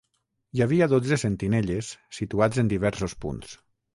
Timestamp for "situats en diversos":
2.21-3.17